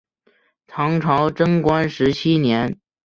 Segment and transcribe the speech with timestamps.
[0.65, 2.75] 唐朝贞观十七年。